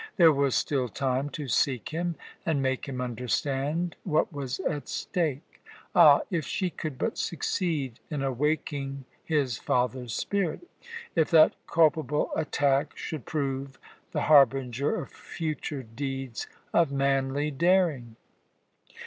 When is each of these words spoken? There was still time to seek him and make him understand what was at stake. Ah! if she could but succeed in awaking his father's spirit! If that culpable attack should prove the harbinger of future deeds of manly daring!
There 0.17 0.33
was 0.33 0.55
still 0.55 0.89
time 0.89 1.29
to 1.29 1.47
seek 1.47 1.89
him 1.89 2.15
and 2.43 2.59
make 2.59 2.87
him 2.89 2.99
understand 2.99 3.95
what 4.03 4.33
was 4.33 4.59
at 4.61 4.87
stake. 4.89 5.63
Ah! 5.93 6.21
if 6.31 6.43
she 6.43 6.71
could 6.71 6.97
but 6.97 7.19
succeed 7.19 7.99
in 8.09 8.23
awaking 8.23 9.05
his 9.23 9.59
father's 9.59 10.15
spirit! 10.15 10.67
If 11.15 11.29
that 11.29 11.53
culpable 11.67 12.31
attack 12.35 12.97
should 12.97 13.25
prove 13.27 13.77
the 14.11 14.21
harbinger 14.21 14.95
of 15.03 15.11
future 15.11 15.83
deeds 15.83 16.47
of 16.73 16.91
manly 16.91 17.51
daring! 17.51 18.15